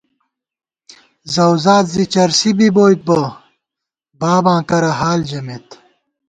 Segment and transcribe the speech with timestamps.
[1.33, 3.17] زؤزاد زی چرسی بِبوئیت بہ
[4.19, 5.67] باباں کرہ حال ژَمېت